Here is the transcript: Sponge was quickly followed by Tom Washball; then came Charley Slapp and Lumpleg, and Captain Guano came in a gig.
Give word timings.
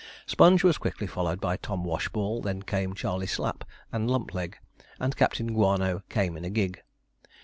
Sponge 0.25 0.63
was 0.63 0.79
quickly 0.79 1.05
followed 1.05 1.39
by 1.39 1.57
Tom 1.57 1.83
Washball; 1.83 2.41
then 2.41 2.63
came 2.63 2.95
Charley 2.95 3.27
Slapp 3.27 3.61
and 3.91 4.09
Lumpleg, 4.09 4.57
and 4.99 5.15
Captain 5.15 5.53
Guano 5.53 6.01
came 6.09 6.35
in 6.35 6.43
a 6.43 6.49
gig. 6.49 6.81